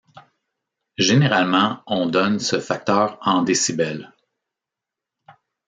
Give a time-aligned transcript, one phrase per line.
[0.97, 4.01] Généralement, on donne ce facteur en dB.